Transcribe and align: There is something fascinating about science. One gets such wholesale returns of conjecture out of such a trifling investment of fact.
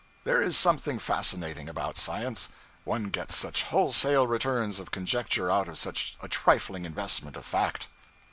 There 0.23 0.41
is 0.41 0.57
something 0.57 0.97
fascinating 0.97 1.69
about 1.69 1.95
science. 1.95 2.49
One 2.85 3.09
gets 3.09 3.35
such 3.35 3.61
wholesale 3.61 4.25
returns 4.25 4.79
of 4.79 4.89
conjecture 4.89 5.51
out 5.51 5.67
of 5.67 5.77
such 5.77 6.17
a 6.23 6.27
trifling 6.27 6.85
investment 6.85 7.37
of 7.37 7.45
fact. 7.45 7.85